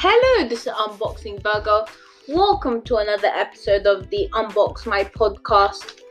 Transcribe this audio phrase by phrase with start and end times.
[0.00, 1.84] Hello, this is Unboxing Burger.
[2.28, 6.02] Welcome to another episode of the Unbox My podcast.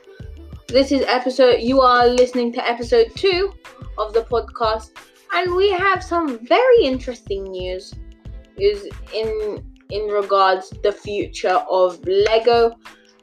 [0.68, 3.54] This is episode, you are listening to episode two
[3.98, 4.90] of the podcast,
[5.32, 7.94] and we have some very interesting news
[8.58, 12.76] is in in regards the future of Lego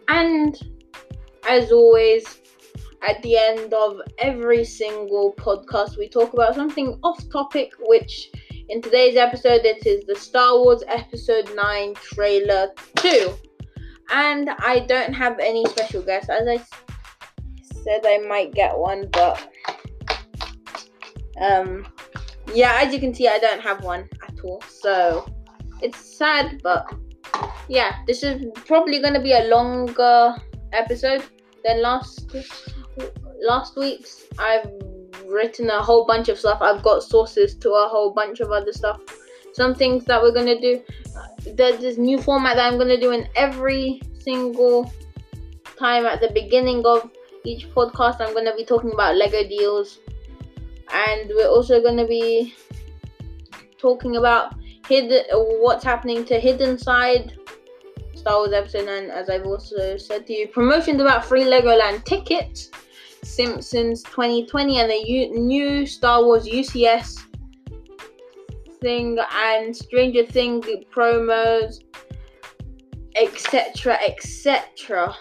[0.09, 0.59] and
[1.46, 2.41] as always
[3.06, 8.30] at the end of every single podcast we talk about something off topic which
[8.68, 13.34] in today's episode it is the Star Wars episode 9 trailer 2
[14.10, 16.30] and I don't have any special guests.
[16.30, 16.56] As I
[17.62, 19.48] said I might get one but
[21.41, 21.86] um
[22.55, 24.62] yeah as you can see I don't have one at all.
[24.62, 25.27] So
[25.83, 26.86] it's sad, but
[27.69, 30.34] yeah, this is probably gonna be a longer
[30.72, 31.24] episode
[31.64, 32.34] than last
[33.42, 34.24] last week's.
[34.38, 34.70] I've
[35.27, 36.60] written a whole bunch of stuff.
[36.60, 39.00] I've got sources to a whole bunch of other stuff.
[39.52, 40.83] Some things that we're gonna do.
[41.16, 44.92] Uh, there's this new format that I'm gonna do in every single
[45.78, 47.11] time at the beginning of
[47.44, 48.20] each podcast.
[48.20, 50.00] I'm gonna be talking about Lego deals,
[50.92, 52.55] and we're also gonna be
[53.78, 54.55] talking about
[54.89, 55.24] hidden
[55.61, 57.39] what's happening to Hidden Side,
[58.14, 60.48] Star Wars Episode 9, as I've also said to you.
[60.48, 62.70] Promotions about free Legoland tickets,
[63.25, 67.20] Simpsons 2020, and the new Star Wars UCS
[68.80, 71.80] thing, and Stranger Things promos,
[73.17, 73.98] etc.
[74.06, 75.17] etc.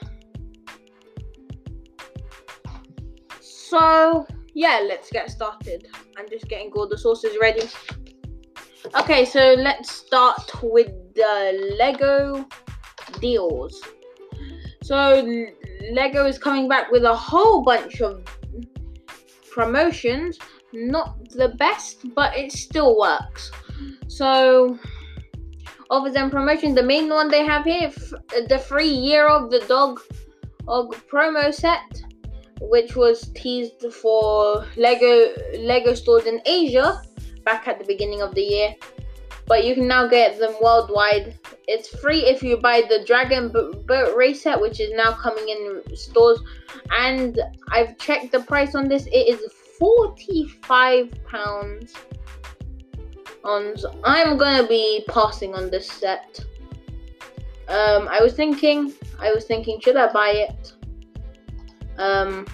[3.39, 5.87] So, yeah, let's get started.
[6.17, 7.67] I'm just getting all the sources ready.
[8.99, 12.45] Okay, so let's start with the Lego
[13.19, 13.81] deals.
[14.83, 15.25] So
[15.91, 18.23] Lego is coming back with a whole bunch of
[19.51, 20.39] promotions.
[20.73, 23.51] Not the best, but it still works.
[24.07, 24.79] So
[25.89, 27.91] other than promotions, the main one they have here,
[28.47, 29.99] the free year of the dog
[30.65, 32.01] dog promo set,
[32.61, 37.01] which was teased for Lego Lego stores in Asia
[37.43, 38.75] back at the beginning of the year.
[39.45, 41.37] But you can now get them worldwide.
[41.67, 45.81] It's free if you buy the Dragon Boat Race set, which is now coming in
[45.95, 46.39] stores.
[46.97, 47.39] And
[47.69, 49.05] I've checked the price on this.
[49.07, 49.41] It is
[49.79, 51.93] forty-five pounds.
[53.43, 56.39] On so I'm gonna be passing on this set.
[57.67, 60.73] Um, I was thinking, I was thinking, should I buy it?
[61.97, 62.47] Um,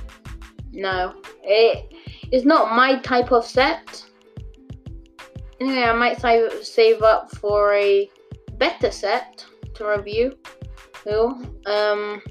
[0.71, 1.93] no, it
[2.31, 4.05] is not my type of set.
[5.59, 8.09] Anyway, I might save, save up for a
[8.57, 10.37] better set to review.
[11.65, 12.21] Um,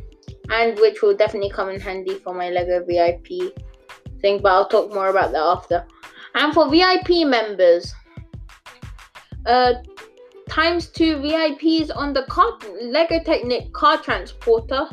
[0.50, 3.53] and which will definitely come in handy for my Lego VIP
[4.21, 5.87] thing, but I'll talk more about that after.
[6.34, 7.93] And for VIP members,
[9.47, 9.75] uh,
[10.49, 14.88] times two VIPs on the car Lego Technic car transporter.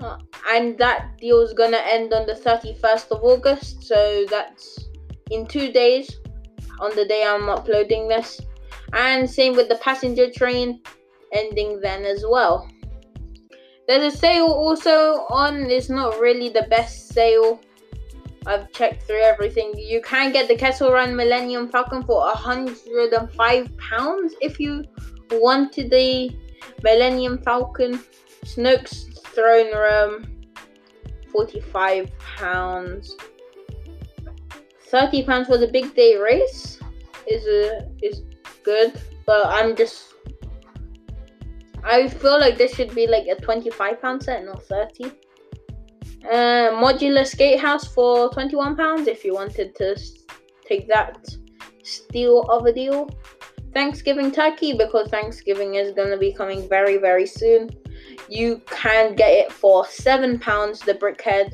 [0.00, 0.18] Uh,
[0.48, 4.88] and that deal is gonna end on the 31st of August, so that's
[5.30, 6.18] in two days
[6.80, 8.40] on the day I'm uploading this.
[8.92, 10.80] And same with the passenger train
[11.32, 12.68] ending then as well.
[13.86, 17.60] There's a sale also on, it's not really the best sale.
[18.46, 19.74] I've checked through everything.
[19.76, 24.84] You can get the Kessel Run Millennium Falcon for 105 pounds if you
[25.30, 26.36] wanted the
[26.82, 28.00] Millennium Falcon.
[28.44, 30.46] Snoke's Throne Room,
[31.32, 33.16] 45 pounds.
[34.96, 36.78] 30 pounds for the big day race
[37.26, 38.22] is a, is
[38.64, 40.14] good, but I'm just
[41.84, 45.04] I feel like this should be like a 25 pound set, not 30.
[45.04, 49.96] Uh, modular skate house for 21 pounds if you wanted to
[50.66, 51.28] take that
[51.82, 53.10] steal of a deal.
[53.74, 57.68] Thanksgiving turkey because Thanksgiving is going to be coming very very soon.
[58.30, 60.80] You can get it for seven pounds.
[60.80, 61.52] The brickhead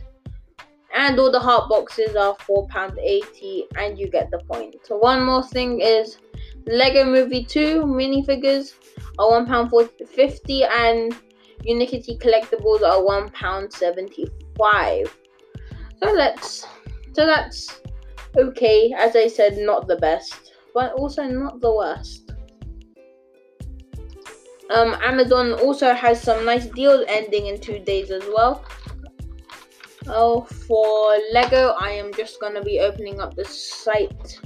[0.95, 4.77] and all the heart boxes are £4.80 and you get the point.
[4.85, 6.19] So one more thing is
[6.67, 8.75] Lego Movie 2 minifigures
[9.19, 11.17] are £1.50 and
[11.67, 15.09] Unikitty collectibles are £1.75.
[16.03, 16.67] So let's
[17.13, 17.81] so that's
[18.37, 22.33] okay, as I said, not the best, but also not the worst.
[24.71, 28.65] Um, Amazon also has some nice deals ending in two days as well.
[30.09, 34.41] Oh, for Lego, I am just gonna be opening up the site.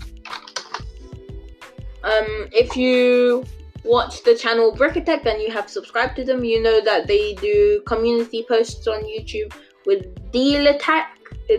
[2.05, 3.45] Um, if you
[3.85, 7.83] watch the channel Brickatech and you have subscribed to them, you know that they do
[7.87, 9.55] community posts on YouTube
[9.87, 11.19] with deal attack,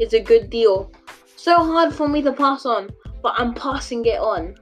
[0.00, 0.90] is a good deal.
[1.36, 2.90] So hard for me to pass on,
[3.22, 4.56] but I'm passing it on.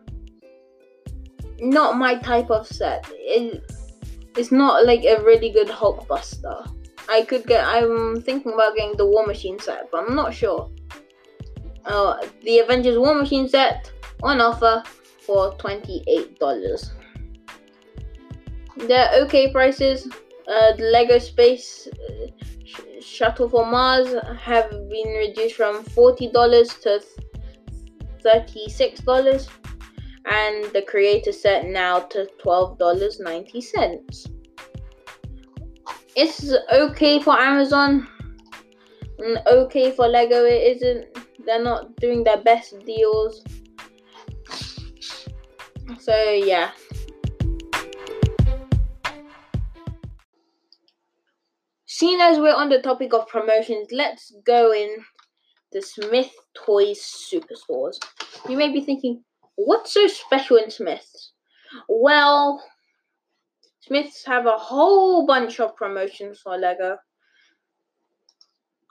[1.60, 3.06] Not my type of set.
[3.10, 3.62] It,
[4.36, 6.72] it's not like a really good Hulkbuster.
[7.08, 7.64] I could get.
[7.64, 10.70] I'm thinking about getting the War Machine set, but I'm not sure.
[11.84, 13.90] Uh, the Avengers War Machine set
[14.22, 14.82] on offer
[15.26, 16.92] for twenty-eight dollars.
[18.76, 20.06] They're okay prices.
[20.46, 22.26] Uh, the Lego Space uh,
[23.08, 27.02] Shuttle for Mars have been reduced from forty dollars to
[28.22, 29.48] thirty-six dollars
[30.30, 34.30] and the creator set now to $12.90.
[36.16, 38.06] It's okay for Amazon
[39.18, 40.44] and okay for Lego.
[40.44, 41.06] It isn't,
[41.46, 43.42] they're not doing their best deals.
[45.98, 46.72] So, yeah.
[51.98, 54.98] Seeing as we're on the topic of promotions, let's go in
[55.72, 57.98] the Smyths Toys Superstores.
[58.48, 59.24] You may be thinking,
[59.56, 61.32] What's so special in Smyths?
[61.88, 62.62] Well,
[63.80, 66.98] Smyths have a whole bunch of promotions for Lego.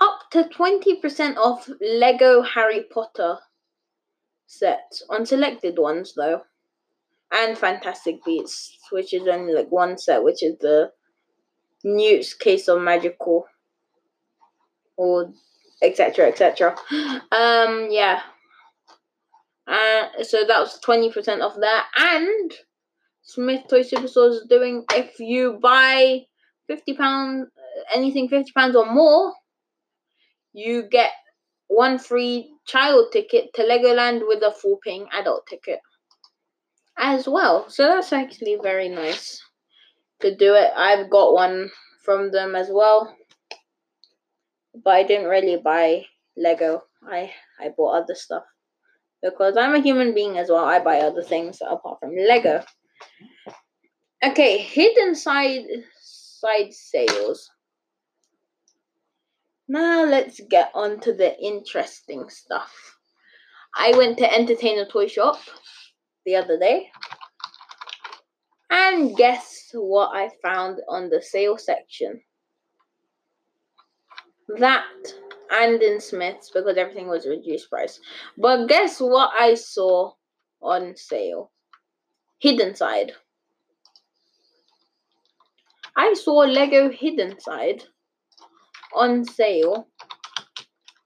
[0.02, 3.38] Up to 20% off Lego Harry Potter
[4.48, 6.42] sets on selected ones, though.
[7.32, 10.92] And Fantastic Beasts, which is only like one set, which is the
[11.88, 13.46] Newt's Case of Magical,
[14.98, 15.32] or
[15.82, 16.28] etc.
[16.28, 16.76] etc.
[17.32, 18.22] Um, yeah.
[19.68, 21.82] Uh, so that was 20% off there.
[21.98, 22.54] And
[23.22, 26.22] Smyths Toy Superstore is doing if you buy
[26.70, 27.46] £50,
[27.94, 29.34] anything £50 or more,
[30.54, 31.12] you get
[31.68, 35.80] one free child ticket to Legoland with a full paying adult ticket
[36.98, 37.70] as well.
[37.70, 39.42] So that's actually very nice
[40.22, 40.72] to do it.
[40.76, 41.70] I've got one
[42.04, 43.16] from them as well.
[44.84, 46.06] But I didn't really buy
[46.36, 46.84] Lego.
[47.08, 48.44] I I bought other stuff
[49.22, 50.66] because I'm a human being as well.
[50.66, 52.64] I buy other things apart from Lego.
[54.24, 55.66] Okay, hidden side
[56.02, 57.50] side sales.
[59.68, 62.98] Now let's get on to the interesting stuff.
[63.76, 65.40] I went to Entertainer toy shop
[66.26, 66.90] the other day.
[68.70, 72.22] And guess what I found on the sale section?
[74.60, 74.86] That
[75.52, 78.00] and in Smyths because everything was reduced price.
[78.38, 80.14] But guess what I saw
[80.62, 81.52] on sale?
[82.40, 83.14] Hidden Side.
[85.96, 87.84] I saw Lego Hidden Side
[88.96, 89.88] on sale.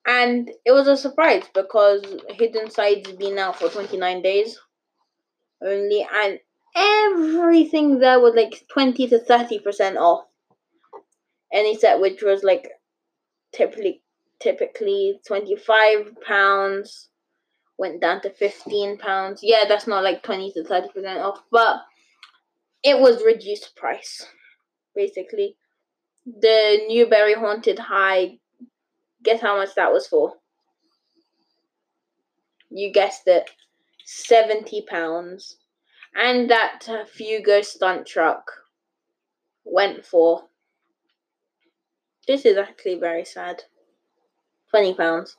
[0.06, 4.60] And it was a surprise because Hidden Side's been out for 29 days
[5.64, 6.06] only.
[6.12, 6.40] And
[6.76, 10.26] everything there was like 20 to 30% off.
[11.54, 12.70] Any set which was like
[13.54, 14.02] typically
[14.40, 17.10] typically 25 pounds
[17.78, 19.42] went down to 15 pounds.
[19.44, 21.82] Yeah that's not like 20 to 30 percent off but
[22.84, 24.26] it was reduced price
[24.96, 25.58] basically.
[26.26, 28.40] The newbury haunted high
[29.24, 30.34] guess how much that was for?
[32.70, 33.50] You guessed it
[34.06, 35.58] 70 pounds
[36.16, 36.82] and that
[37.16, 38.52] fugo stunt truck
[39.64, 40.44] went for
[42.28, 43.64] this is actually very sad
[44.70, 45.38] twenty pounds.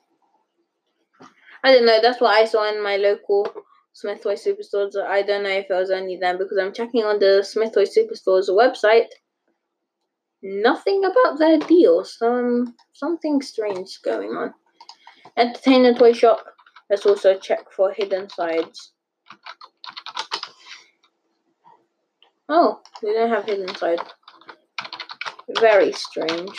[1.65, 2.01] I don't know.
[2.03, 3.47] That's what I saw in my local
[3.93, 4.97] Smyths Toy Superstores.
[4.97, 7.85] I don't know if it was only them because I'm checking on the Smyths Toy
[7.85, 9.09] Superstores website.
[10.43, 12.19] Nothing about their deals.
[12.19, 14.53] Some something strange going on.
[15.37, 16.45] Entertainer Toy Shop.
[16.91, 18.93] Let's also check for hidden sides.
[22.55, 23.99] Oh, we don't have hidden side.
[25.59, 26.51] Very strange.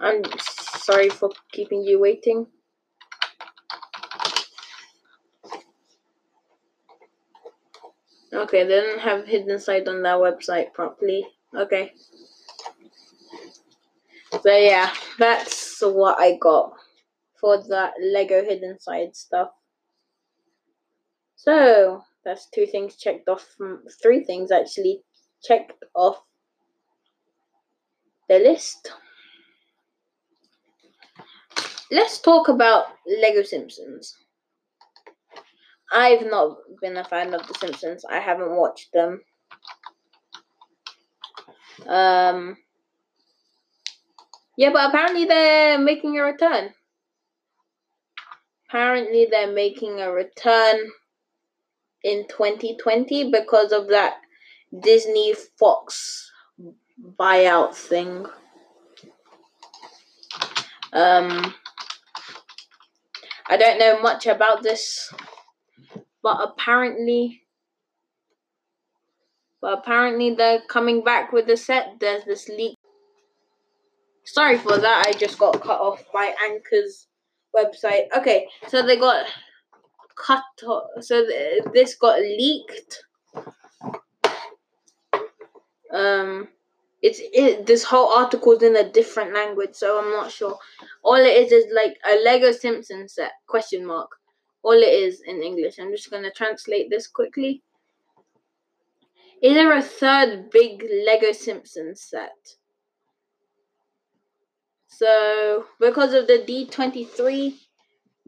[0.00, 2.48] I'm sorry for keeping you waiting.
[8.32, 11.24] Okay, they didn't have hidden side on that website properly.
[11.56, 11.92] Okay.
[14.42, 16.72] So yeah, that's what I got
[17.40, 19.50] for that Lego Hidden Side stuff.
[21.42, 25.00] So that's two things checked off from three things actually
[25.42, 26.20] checked off
[28.28, 28.92] the list.
[31.90, 34.18] Let's talk about Lego Simpsons.
[35.90, 38.04] I've not been a fan of The Simpsons.
[38.04, 39.22] I haven't watched them.
[41.88, 42.58] Um,
[44.58, 46.74] yeah, but apparently they're making a return.
[48.68, 50.90] Apparently they're making a return
[52.02, 54.16] in 2020 because of that
[54.78, 56.30] Disney Fox
[57.18, 58.26] buyout thing.
[60.92, 61.54] Um,
[63.48, 65.12] I don't know much about this,
[66.22, 67.42] but apparently,
[69.60, 71.96] but apparently they're coming back with the set.
[72.00, 72.76] There's this leak.
[74.24, 75.06] Sorry for that.
[75.06, 77.08] I just got cut off by Anchor's
[77.56, 78.04] website.
[78.16, 79.26] Okay, so they got
[80.24, 80.42] cut.
[81.00, 83.04] So th- this got leaked.
[85.92, 86.48] Um,
[87.02, 87.66] it's it.
[87.66, 90.58] This whole article is in a different language, so I'm not sure.
[91.02, 94.10] All it is is like a Lego Simpson set question mark.
[94.62, 95.78] All it is in English.
[95.78, 97.62] I'm just gonna translate this quickly.
[99.42, 102.56] Is there a third big Lego Simpsons set?
[104.88, 107.54] So because of the D23,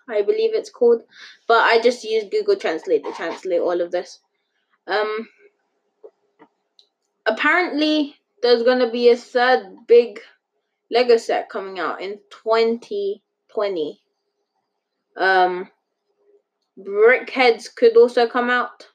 [0.09, 1.03] I believe it's called.
[1.47, 4.21] But I just use Google Translate to translate all of this.
[4.87, 5.29] Um
[7.29, 10.21] apparently there's gonna be a third big
[10.91, 14.01] Lego set coming out in 2020.
[15.17, 15.69] Um,
[16.79, 18.87] Brickheads could also come out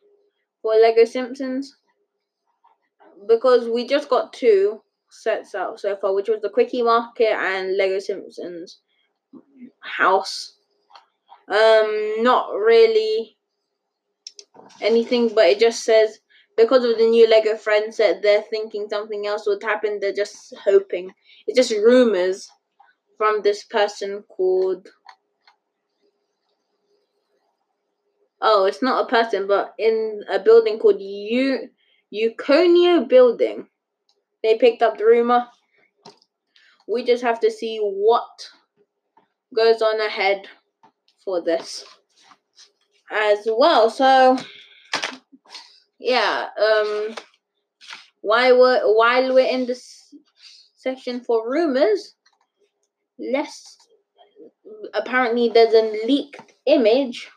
[0.61, 1.75] for Lego Simpsons
[3.27, 7.99] because we just got two sets out so far, which was the Kwik-E-Mart and Lego
[7.99, 8.79] Simpsons
[9.81, 10.57] House.
[11.47, 13.37] Um, not really
[14.81, 16.19] anything, but it just says
[16.57, 19.99] because of the new Lego Friends set, they're thinking something else would happen.
[19.99, 21.11] They're just hoping.
[21.47, 22.49] It's just rumors
[23.17, 24.87] from this person called.
[28.41, 31.69] Oh, it's not a person, but in a building called U
[32.13, 33.67] Euconio Building.
[34.43, 35.47] They picked up the rumor.
[36.87, 38.49] We just have to see what
[39.55, 40.47] goes on ahead
[41.23, 41.85] for this
[43.09, 43.89] as well.
[43.89, 44.37] So
[46.03, 47.15] yeah, um,
[48.19, 50.13] while we're while we're in this
[50.75, 52.15] section for rumors,
[53.17, 53.77] let's
[54.93, 57.29] apparently there's a leaked image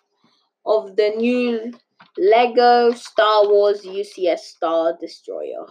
[0.66, 1.72] of the new
[2.18, 5.66] Lego Star Wars UCS Star Destroyer.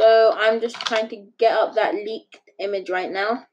[0.00, 3.44] So I'm just trying to get up that leaked image right now.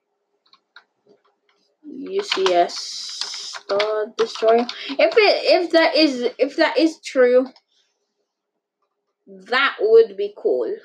[1.86, 4.65] UCS Star Destroyer.
[4.91, 7.48] If it if that is if that is true,
[9.31, 10.75] that would be cool.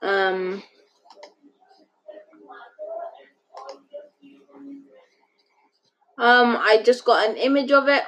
[0.00, 0.62] Um,
[6.18, 8.04] um, I just got an image of it.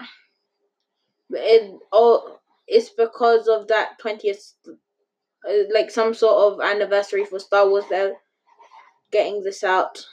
[1.30, 7.68] It oh, it's because of that twentieth, uh, like some sort of anniversary for Star
[7.68, 7.84] Wars.
[7.90, 8.14] They're
[9.10, 10.04] getting this out.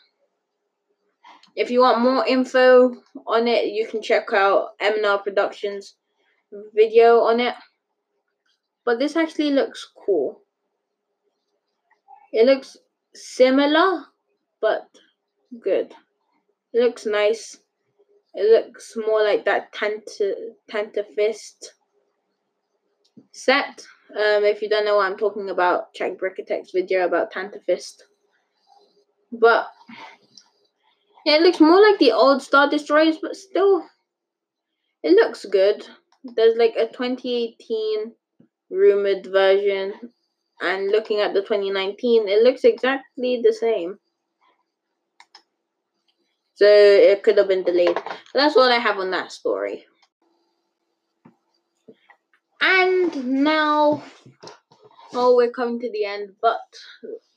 [1.55, 2.95] If you want more info
[3.27, 5.95] on it, you can check out MNR Productions
[6.73, 7.55] video on it.
[8.85, 10.41] But this actually looks cool.
[12.31, 12.77] It looks
[13.15, 14.05] similar,
[14.61, 14.87] but
[15.59, 15.93] good.
[16.73, 17.57] It looks nice.
[18.35, 21.73] It looks more like that Tanta, Fist
[23.31, 23.87] set.
[24.11, 28.03] Um, if you don't know what I'm talking about, check Brickatech's video about Tantive.
[29.31, 29.67] But
[31.25, 33.83] it looks more like the old Star Destroyers, but still,
[35.01, 35.87] it looks good.
[36.23, 38.13] There's like a 2018
[38.69, 39.93] rumored version
[40.61, 43.99] and looking at the 2019 it looks exactly the same.
[46.55, 47.97] So it could have been delayed.
[48.33, 49.85] That's all i have on that story.
[52.61, 54.03] And now
[55.13, 56.61] oh we're coming to the end but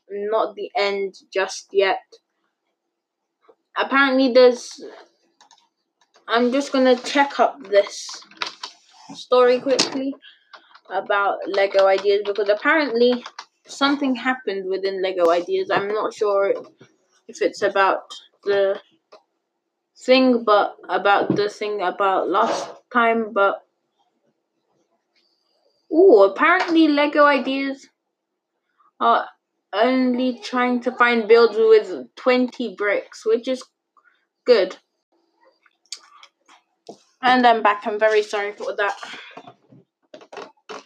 [0.09, 2.01] not the end just yet.
[3.77, 4.83] Apparently there's
[6.27, 8.07] i'm just gonna check up this
[9.15, 10.13] story quickly
[10.91, 13.23] about Lego ideas because apparently
[13.65, 15.69] something happened within Lego ideas.
[15.71, 16.53] I'm not sure
[17.27, 18.79] if it's about the
[19.97, 23.63] thing, but about the thing about last time, but.
[25.91, 27.87] Oh, apparently Lego ideas
[28.99, 29.27] are
[29.73, 33.63] only trying to find builds with 20 bricks, which is
[34.45, 34.77] good.
[37.21, 37.85] And I'm back.
[37.85, 38.95] I'm very sorry for that.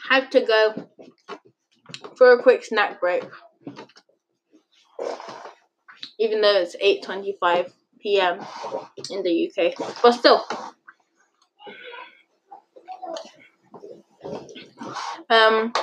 [0.10, 0.90] Had to go
[2.16, 3.24] for a quick snack break.
[6.20, 8.40] Even though it's 8:25 p.m.
[9.10, 10.46] in the UK, but still.
[15.30, 15.74] Um.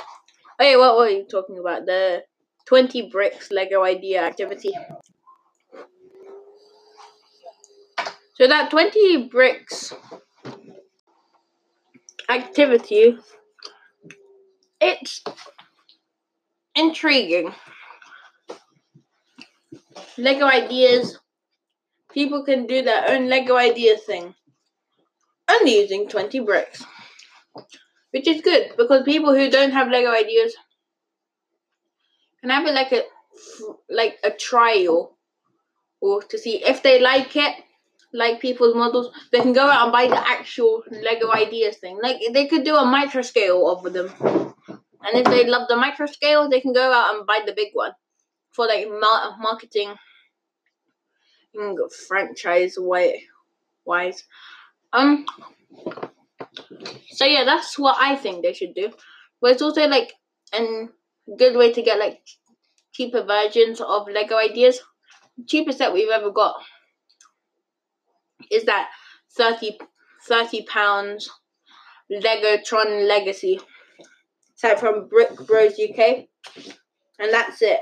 [0.59, 1.85] Hey, what were you talking about?
[1.87, 2.23] The
[2.65, 4.71] 20 bricks Lego idea activity.
[8.35, 9.93] So that 20 bricks
[12.29, 13.17] activity,
[14.81, 15.23] it's
[16.75, 17.53] intriguing.
[20.17, 21.17] Lego ideas,
[22.11, 24.35] people can do their own Lego idea thing.
[25.49, 26.83] Only using 20 bricks.
[28.11, 30.55] Which is good because people who don't have Lego ideas
[32.41, 33.03] can have it like a
[33.89, 35.17] like a trial
[36.01, 37.55] or to see if they like it
[38.13, 42.17] like people's models they can go out and buy the actual lego ideas thing like
[42.33, 44.11] they could do a micro scale of them
[45.03, 47.69] and if they love the micro scale they can go out and buy the big
[47.73, 47.91] one
[48.51, 49.95] for like ma- marketing
[52.07, 53.23] franchise way
[53.85, 54.23] wise.
[54.93, 55.25] Um
[57.09, 58.91] so yeah that's what i think they should do.
[59.41, 60.13] But it's also like
[60.53, 60.89] an
[61.37, 62.21] good way to get like
[62.93, 64.81] cheaper versions of Lego ideas.
[65.37, 66.55] The cheapest that we've ever got
[68.51, 68.89] is that
[69.37, 69.79] 30,
[70.27, 71.29] 30 pounds
[72.09, 73.59] Lego Tron Legacy
[74.61, 76.27] set from Brick Bros UK,
[77.17, 77.79] and that's it.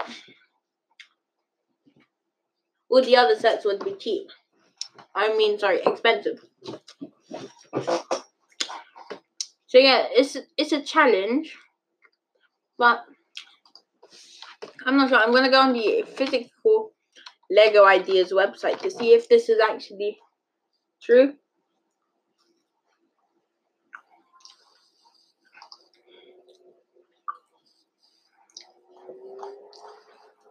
[2.90, 4.30] All the other sets would be cheap.
[5.14, 6.40] I mean, sorry, expensive.
[9.68, 11.54] So yeah, it's it's a challenge,
[12.78, 13.04] but
[14.86, 15.20] I'm not sure.
[15.20, 16.94] I'm gonna go on the physical
[17.52, 20.18] Lego Ideas website to see if this is actually
[21.04, 21.34] true.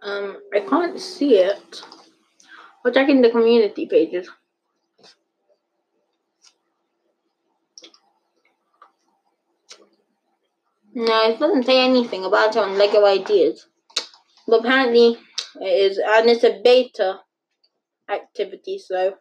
[0.08, 1.82] Um, I can't see it.
[2.84, 4.30] I'll check in the community pages.
[10.94, 13.66] No, it doesn't say anything about it on Lego Ideas.
[14.46, 15.18] But apparently
[15.60, 17.20] it is, and it's a beta
[18.08, 19.14] activity, so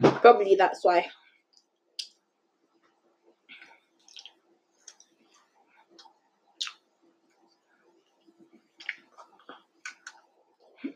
[0.00, 1.06] probably that's why.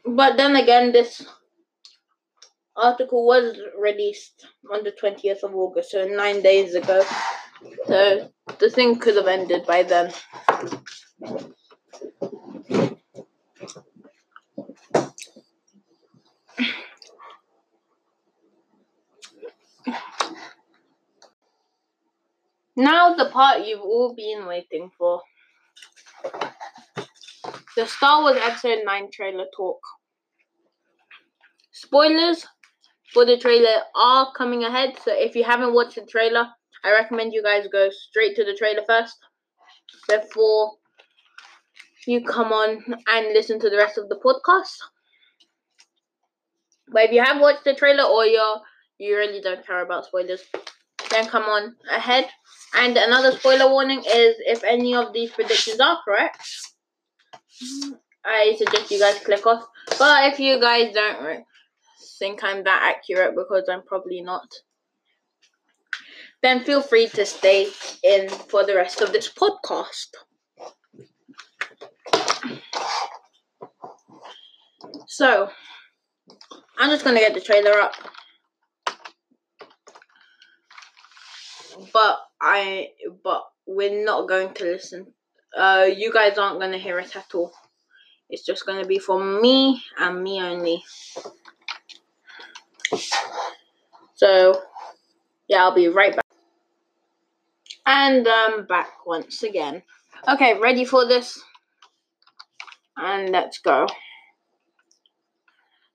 [0.06, 1.26] But then again, this
[2.76, 7.02] article was released on the 20th of August, so nine days ago.
[7.86, 10.12] So the thing could have ended by then.
[22.76, 25.22] Now the part you've all been waiting for.
[27.76, 29.80] The Star Wars Episode 9 trailer talk.
[31.94, 32.44] Spoilers
[33.12, 36.48] for the trailer are coming ahead, so if you haven't watched the trailer,
[36.83, 39.16] I recommend you guys go straight to the trailer first
[40.09, 40.72] before
[42.09, 44.76] you come on and listen to the rest of the podcast.
[46.88, 48.61] But if you have watched the trailer or you're
[48.98, 50.42] you really don't care about spoilers,
[51.12, 52.26] then come on ahead.
[52.76, 56.42] And another spoiler warning is if any of these predictions are correct,
[58.24, 59.64] I suggest you guys click off.
[59.96, 61.44] But if you guys don't
[62.18, 64.48] think I'm that accurate, because I'm probably not,
[66.42, 67.68] then feel free to stay
[68.02, 70.09] in for the rest of this podcast.
[75.07, 75.50] So,
[76.78, 77.94] I'm just gonna get the trailer up.
[81.92, 82.88] but I
[83.22, 85.07] but we're not going to listen.
[85.57, 87.52] Uh, you guys aren't gonna hear it at all.
[88.28, 90.83] It's just gonna be for me and me only.
[94.14, 94.62] So
[95.48, 96.24] yeah, I'll be right back.
[97.87, 99.83] And I'm back once again.
[100.26, 101.42] Okay, ready for this?
[102.96, 103.87] And let's go.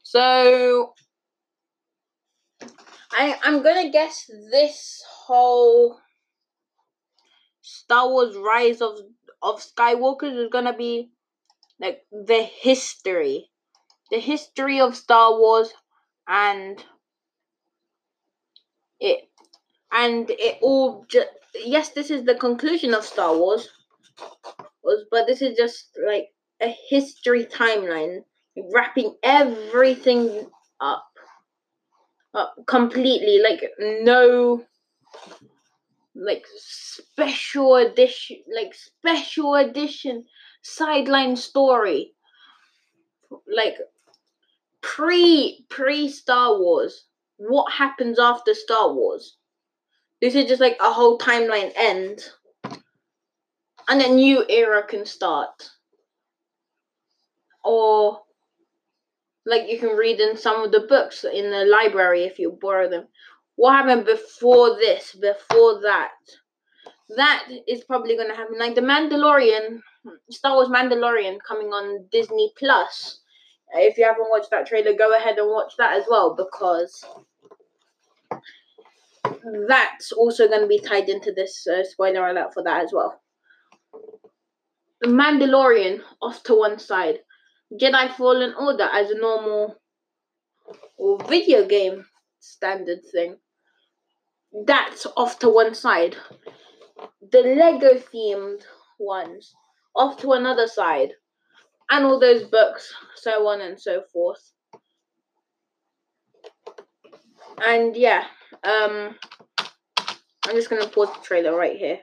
[0.03, 0.93] So
[3.11, 5.99] I I'm gonna guess this whole
[7.61, 8.99] Star Wars Rise of
[9.41, 11.11] of Skywalker is gonna be
[11.79, 13.49] like the history,
[14.11, 15.71] the history of Star Wars,
[16.29, 16.85] and
[18.99, 19.29] it
[19.91, 21.27] and it all just
[21.65, 23.69] yes, this is the conclusion of Star Wars,
[25.11, 26.29] but this is just like
[26.61, 28.23] a history timeline,
[28.73, 30.47] wrapping everything
[30.79, 31.05] up,
[32.33, 34.63] up completely, like no
[36.15, 40.25] like special edition like special edition
[40.61, 42.13] sideline story.
[43.47, 43.77] Like
[44.81, 47.05] pre pre Star Wars
[47.37, 49.37] what happens after Star Wars
[50.21, 52.19] this is just like a whole timeline end
[53.87, 55.69] and a new era can start
[57.63, 58.21] or
[59.45, 62.89] like you can read in some of the books in the library if you borrow
[62.89, 63.07] them
[63.59, 66.11] what happened before this, before that.
[67.17, 68.57] That is probably going to happen.
[68.57, 69.81] Like the Mandalorian,
[70.31, 73.19] Star Wars Mandalorian coming on Disney Plus.
[73.73, 77.05] If you haven't watched that trailer, go ahead and watch that as well because
[79.67, 83.21] that's also going to be tied into this uh, spoiler alert for that as well.
[85.01, 87.19] The Mandalorian off to one side.
[87.79, 89.79] Jedi Fallen Order as a normal
[90.97, 92.05] or video game
[92.39, 93.37] standard thing
[94.65, 96.15] that's off to one side.
[97.31, 98.63] The Lego themed
[98.97, 99.53] ones
[99.95, 101.11] off to another side.
[101.89, 104.51] And all those books, so on and so forth.
[107.65, 108.25] And yeah,
[108.63, 109.15] um
[110.45, 111.99] I'm just gonna pause the trailer right here.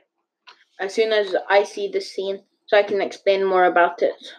[0.80, 4.32] As soon as I see the scene so I can explain more about it.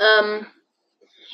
[0.00, 0.46] Um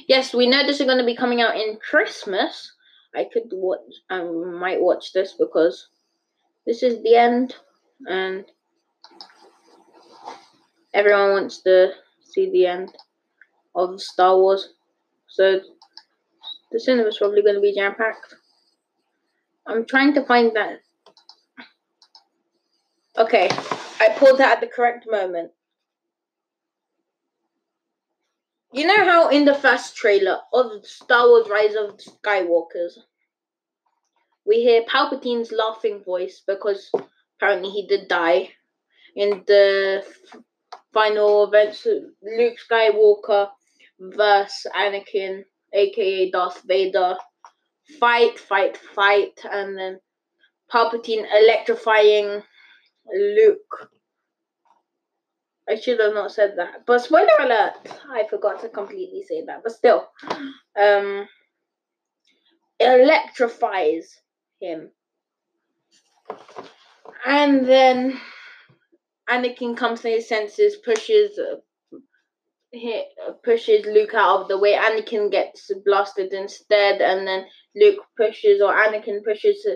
[0.08, 2.72] yes, we know this is gonna be coming out in Christmas.
[3.14, 3.80] I could watch.
[4.08, 5.88] I might watch this because
[6.66, 7.56] this is the end,
[8.06, 8.44] and
[10.92, 12.94] everyone wants to see the end
[13.74, 14.74] of Star Wars.
[15.28, 15.60] So
[16.72, 18.34] the cinema's probably going to be jam packed.
[19.66, 20.80] I'm trying to find that.
[23.18, 23.48] Okay,
[24.00, 25.52] I pulled that at the correct moment.
[28.72, 32.98] You know how in the first trailer of Star Wars Rise of Skywalkers,
[34.46, 36.90] we hear Palpatine's laughing voice because
[37.36, 38.50] apparently he did die
[39.16, 40.04] in the
[40.92, 41.86] final events.
[41.86, 43.48] Luke Skywalker
[43.98, 47.16] versus Anakin, aka Darth Vader,
[47.98, 50.00] fight, fight, fight, and then
[50.72, 52.42] Palpatine electrifying
[53.12, 53.90] Luke
[55.70, 56.84] I should have not said that.
[56.84, 57.74] But spoiler alert,
[58.10, 59.62] I forgot to completely say that.
[59.62, 60.08] But still,
[60.76, 61.28] um,
[62.80, 64.20] electrifies
[64.60, 64.90] him.
[67.24, 68.20] And then
[69.30, 71.98] Anakin comes to his senses, pushes uh,
[72.72, 73.06] hit,
[73.44, 74.74] pushes Luke out of the way.
[74.74, 79.66] Anakin gets blasted instead, and then Luke pushes or Anakin pushes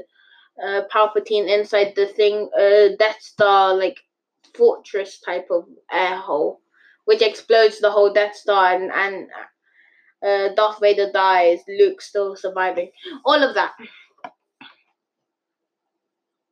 [0.64, 3.98] uh, Palpatine inside the thing, uh, Death Star, like
[4.54, 6.60] fortress type of air hole,
[7.04, 9.28] which explodes the whole Death Star, and, and
[10.24, 12.90] uh, Darth Vader dies, Luke still surviving.
[13.24, 13.72] All of that.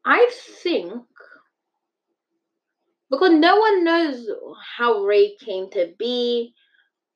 [0.04, 0.28] I
[0.62, 0.92] think
[3.12, 4.26] because no one knows
[4.78, 6.54] how Rey came to be,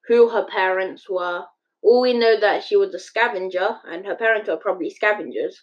[0.06, 1.44] who her parents were.
[1.82, 5.62] All we know that she was a scavenger, and her parents were probably scavengers.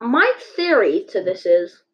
[0.00, 1.84] My theory to this is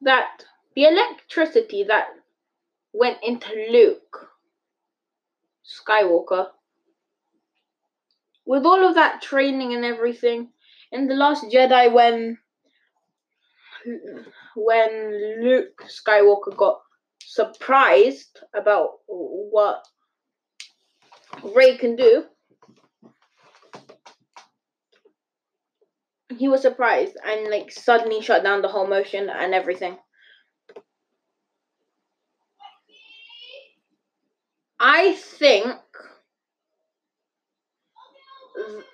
[0.00, 0.44] that
[0.74, 2.06] the electricity that
[2.94, 4.30] went into Luke
[5.62, 6.46] Skywalker,
[8.46, 10.52] with all of that training and everything,
[10.90, 12.38] in the Last Jedi, when
[14.56, 16.80] when Luke Skywalker got
[17.20, 19.84] surprised about what
[21.42, 22.24] Rey can do,
[26.38, 29.98] he was surprised and like suddenly shut down the whole motion and everything.
[34.80, 35.76] I think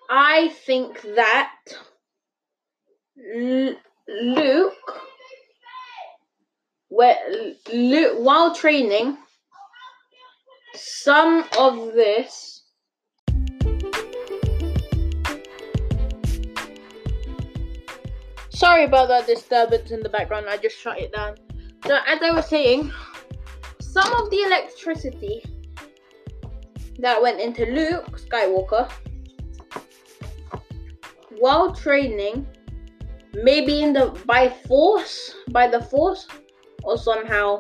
[0.09, 1.53] I think that
[4.23, 4.75] Luke
[6.89, 7.17] where
[7.73, 9.17] Luke while training
[10.75, 12.61] some of this
[18.61, 21.37] Sorry about that disturbance in the background, I just shut it down.
[21.87, 22.93] So, as I was saying,
[23.81, 25.43] some of the electricity
[26.99, 28.93] that went into Luke Skywalker
[31.39, 32.47] while training
[33.35, 36.27] maybe in the by force, by the force,
[36.83, 37.59] or somehow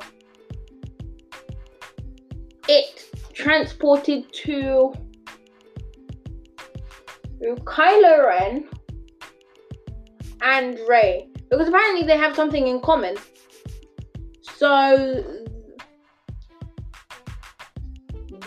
[2.69, 3.05] it
[3.35, 4.93] transported to
[7.43, 8.69] Kylo Ren
[10.43, 13.17] and Rey because apparently they have something in common.
[14.43, 15.41] So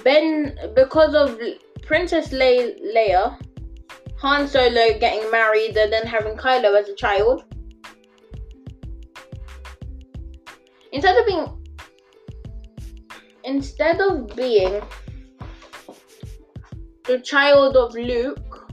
[0.03, 1.39] Ben, because of
[1.81, 3.38] Princess Le- Leia,
[4.23, 7.43] Han Solo getting married and then having Kylo as a child,
[10.93, 11.45] instead of being
[13.43, 14.81] instead of being
[17.03, 18.71] the child of Luke,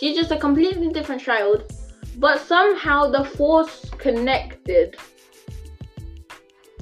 [0.00, 1.70] she's just a completely different child.
[2.16, 4.96] But somehow the Force connected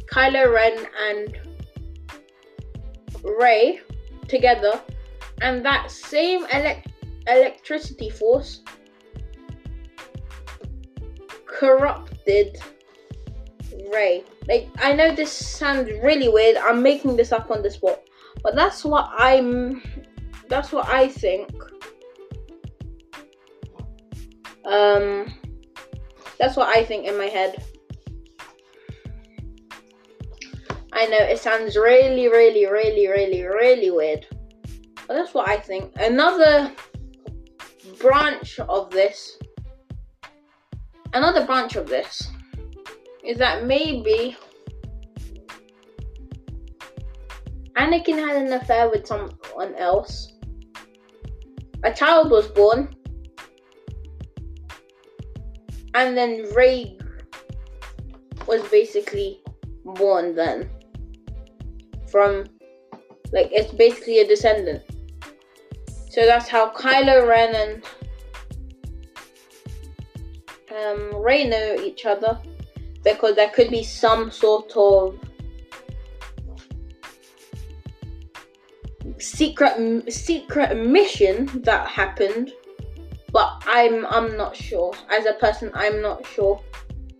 [0.06, 1.36] Kylo Ren and
[3.24, 3.80] Rey
[4.28, 4.80] together,
[5.40, 6.88] and that same elect-
[7.26, 8.62] electricity force
[11.46, 12.58] corrupted
[13.92, 14.24] Rey.
[14.48, 16.56] Like I know this sounds really weird.
[16.56, 18.00] I'm making this up on the spot,
[18.42, 19.82] but that's what I'm.
[20.48, 21.50] That's what I think.
[24.64, 25.32] Um,
[26.38, 27.62] that's what I think in my head.
[30.92, 34.26] I know it sounds really, really, really, really, really weird,
[35.06, 35.92] but that's what I think.
[35.96, 36.72] Another
[38.00, 39.38] branch of this,
[41.12, 42.28] another branch of this
[43.22, 44.36] is that maybe
[47.76, 50.32] Anakin had an affair with someone else.
[51.82, 52.94] A child was born.
[55.94, 56.98] And then Rey
[58.46, 59.42] was basically
[59.84, 60.70] born then.
[62.10, 62.44] From,
[63.32, 64.82] like, it's basically a descendant.
[66.14, 67.82] So that's how Kylo Ren
[70.70, 72.40] and um, Rey know each other.
[73.02, 75.18] Because there could be some sort of
[79.18, 82.52] secret secret mission that happened.
[83.32, 84.94] But i'm i'm not sure.
[85.10, 86.62] As a person i'm not sure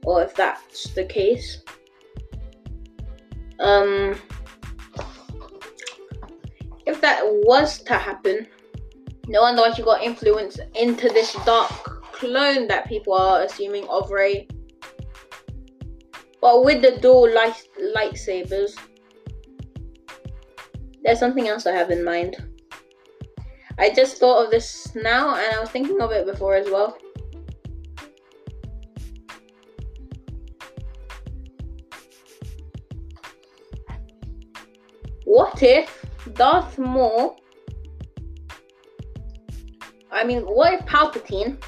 [0.05, 1.65] or if that's the case.
[3.59, 4.15] Um
[6.87, 8.47] if that was to happen
[9.27, 11.71] no wonder why she got influenced into this dark
[12.13, 14.47] clone that people are assuming of Rey
[16.45, 17.57] but with the dual light
[17.97, 18.77] lightsabers,
[21.03, 22.37] there's something else I have in mind.
[23.79, 26.99] I just thought of this now, and I was thinking of it before as well.
[35.25, 37.41] What if Darth Maul?
[40.15, 41.61] I mean, what if Palpatine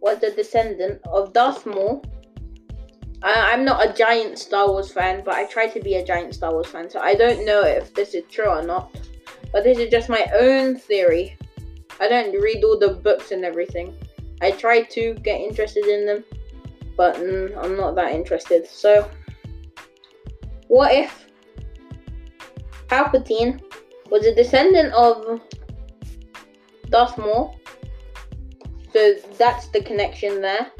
[0.00, 2.02] was the descendant of Darth Maul?
[3.22, 6.34] I, am not a giant Star Wars fan, but I try to be a giant
[6.34, 8.98] Star Wars fan, so I don't know if this is true or not.
[9.52, 11.36] But this is just my own theory.
[12.00, 13.94] I don't read all the books and everything.
[14.40, 16.24] I try to get interested in them,
[16.96, 18.66] but mm, I'm not that interested.
[18.66, 19.10] So,
[20.68, 21.26] what if
[22.88, 23.60] Palpatine
[24.10, 25.40] was a descendant of
[26.90, 27.55] Darth Maul?
[28.96, 30.72] So that's the connection there.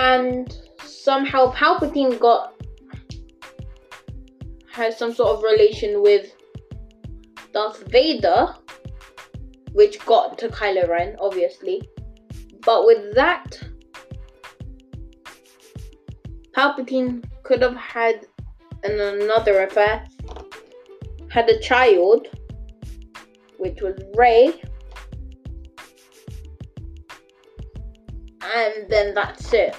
[0.00, 2.54] and somehow Palpatine got
[4.72, 6.32] has some sort of relation with
[7.52, 8.54] Darth Vader,
[9.72, 11.82] which got to Kylo Ren, obviously.
[12.64, 13.58] But with that,
[16.56, 18.26] Palpatine could have had
[18.84, 20.06] an, another affair,
[21.30, 22.26] had a child,
[23.60, 24.60] which was Rey,
[28.42, 29.76] and then that's it.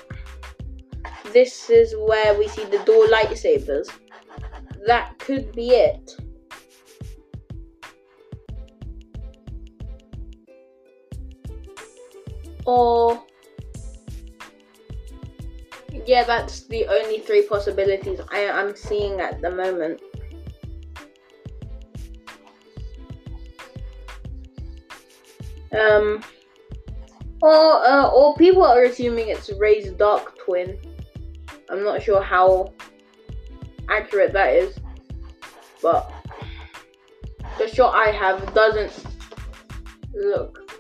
[1.34, 3.90] This is where we see the door lightsabers.
[4.86, 6.16] That could be it.
[12.66, 13.24] Or
[16.06, 20.02] yeah, that's the only three possibilities I am seeing at the moment.
[25.78, 26.24] Um,
[27.42, 30.78] or uh, or people are assuming it's Rey's dark twin.
[31.70, 32.74] I'm not sure how
[33.90, 34.78] accurate that is,
[35.82, 36.12] but
[37.58, 39.06] the shot I have doesn't
[40.14, 40.72] look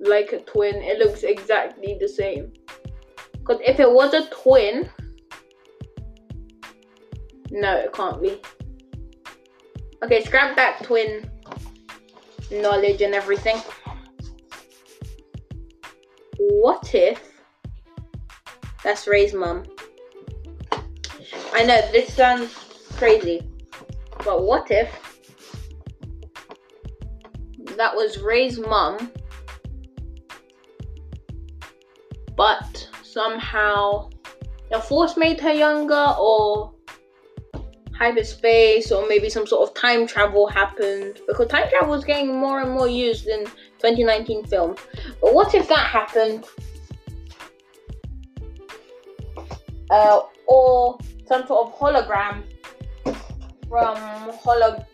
[0.00, 0.76] like a twin.
[0.76, 2.52] It looks exactly the same.
[3.32, 4.90] Because if it was a twin,
[7.50, 8.40] no, it can't be.
[10.02, 11.30] Okay, scrap that twin
[12.50, 13.60] knowledge and everything.
[16.38, 17.20] What if
[18.84, 19.64] that's Rey's mum?
[21.52, 22.54] I know this sounds
[22.96, 23.48] crazy,
[24.24, 24.90] but what if
[27.76, 29.10] that was Rey's mum,
[32.36, 34.10] but somehow
[34.70, 36.72] the force made her younger, or
[37.98, 42.60] hyperspace, or maybe some sort of time travel happened because time travel is getting more
[42.60, 43.44] and more used in
[43.78, 44.76] 2019 film.
[45.20, 46.46] But what if that happened?
[49.90, 52.42] Uh, or some sort of hologram
[53.68, 53.96] from
[54.32, 54.84] holo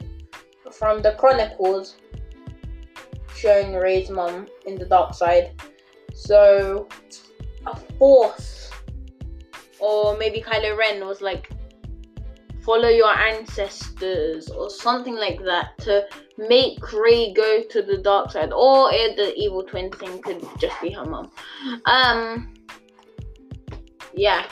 [0.71, 1.97] from the Chronicles
[3.35, 5.61] showing Rey's mom in the dark side.
[6.15, 6.88] So
[7.67, 8.71] a force
[9.79, 11.51] or maybe Kylo Ren was like
[12.64, 16.05] follow your ancestors or something like that to
[16.38, 20.90] make Rey go to the dark side or the evil twin thing could just be
[20.90, 21.31] her mom.
[21.87, 22.55] Um
[24.14, 24.46] yeah.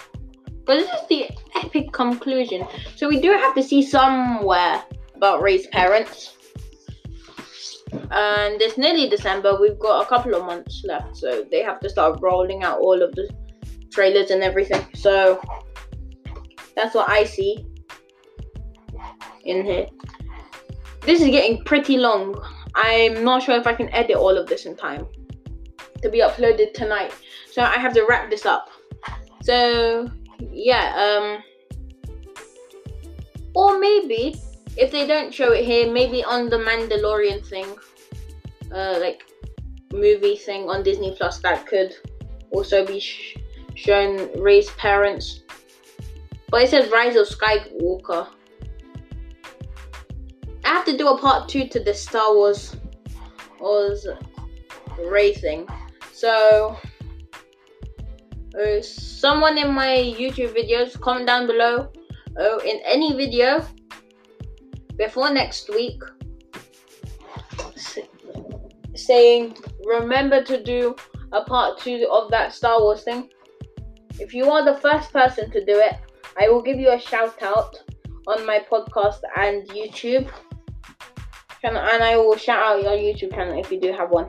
[0.65, 2.67] But this is the epic conclusion.
[2.97, 4.83] So we do have to see somewhere
[5.15, 6.37] about Rey's parents.
[7.93, 9.59] And it's nearly December.
[9.61, 13.03] We've got a couple of months left, so they have to start rolling out all
[13.03, 13.29] of the
[13.91, 14.87] trailers and everything.
[14.95, 15.41] So
[16.77, 17.67] that's what I see
[19.45, 19.87] in here.
[21.03, 22.35] This is getting pretty long.
[22.75, 25.07] I'm not sure if I can edit all of this in time
[26.03, 27.13] to be uploaded tonight.
[27.51, 28.71] So I have to wrap this up.
[29.43, 30.11] So
[30.53, 31.43] yeah, um
[33.55, 34.37] or maybe
[34.77, 37.67] if they don't show it here, maybe on the Mandalorian thing,
[38.73, 39.25] uh, like
[39.93, 41.95] movie thing on Disney Plus, that could
[42.53, 43.37] also be sh-
[43.75, 45.41] shown Rey's parents.
[46.51, 48.29] But it says Rise of Skywalker.
[50.71, 52.77] I have to do a part two to the Star Wars
[53.59, 54.07] Wars
[55.05, 55.67] Rey thing.
[56.13, 56.77] So,
[58.55, 61.91] uh, someone in my YouTube videos, comment down below
[62.39, 63.67] oh, in any video
[64.97, 66.01] before next week
[68.95, 70.95] saying remember to do
[71.33, 73.29] a part two of that Star Wars thing.
[74.21, 75.97] If you are the first person to do it,
[76.41, 77.83] I will give you a shout out
[78.29, 80.31] on my podcast and YouTube
[81.61, 84.29] channel, and I will shout out your YouTube channel if you do have one.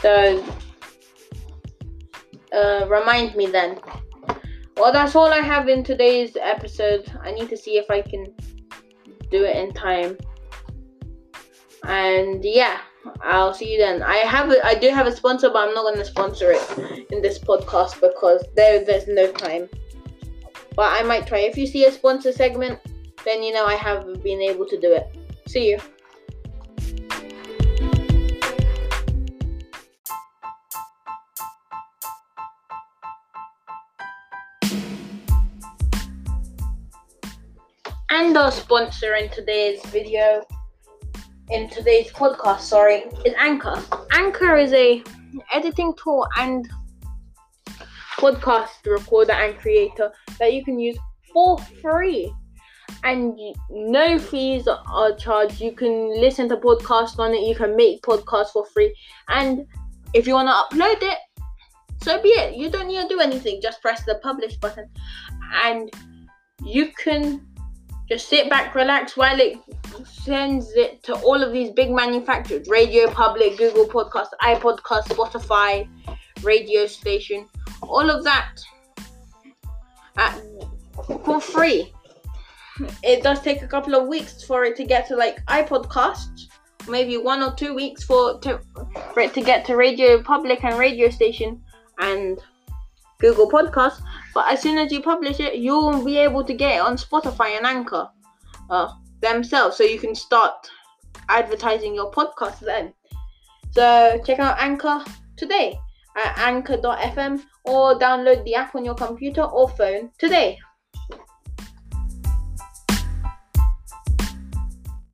[0.00, 0.44] So,
[2.52, 3.80] uh, remind me then.
[4.76, 7.10] Well, that's all I have in today's episode.
[7.22, 8.26] I need to see if I can
[9.30, 10.18] do it in time.
[11.84, 12.80] And yeah,
[13.22, 14.02] I'll see you then.
[14.02, 17.06] I have a, I do have a sponsor, but I'm not going to sponsor it
[17.10, 19.68] in this podcast because there there's no time.
[20.74, 21.38] But I might try.
[21.38, 22.80] If you see a sponsor segment,
[23.24, 25.06] then you know I have been able to do it.
[25.46, 25.78] See you.
[38.10, 40.44] And our sponsor in today's video,
[41.50, 43.82] in today's podcast, sorry, is Anchor.
[44.12, 45.02] Anchor is a
[45.52, 46.68] editing tool and
[48.18, 50.96] podcast recorder and creator that you can use
[51.32, 52.32] for free.
[53.02, 53.38] And
[53.70, 55.60] no fees are charged.
[55.60, 57.46] You can listen to podcasts on it.
[57.46, 58.94] You can make podcasts for free.
[59.28, 59.66] And
[60.14, 61.18] if you want to upload it,
[62.02, 62.56] so be it.
[62.56, 63.60] You don't need to do anything.
[63.62, 64.88] Just press the publish button,
[65.64, 65.90] and
[66.62, 67.46] you can
[68.10, 69.58] just sit back, relax while it
[70.04, 75.88] sends it to all of these big manufacturers Radio Public, Google Podcast, iPodcast, Spotify,
[76.42, 77.48] radio station,
[77.82, 78.58] all of that
[80.18, 80.38] at,
[81.24, 81.93] for free.
[83.02, 86.48] It does take a couple of weeks for it to get to like iPodcast,
[86.88, 88.60] maybe one or two weeks for, to,
[89.12, 91.62] for it to get to Radio Public and radio station
[91.98, 92.38] and
[93.18, 94.02] Google Podcast.
[94.34, 97.56] But as soon as you publish it, you'll be able to get it on Spotify
[97.56, 98.08] and Anchor
[98.70, 100.68] uh, themselves, so you can start
[101.28, 102.92] advertising your podcast then.
[103.70, 105.04] So check out Anchor
[105.36, 105.78] today
[106.16, 110.58] at anchor.fm or download the app on your computer or phone today.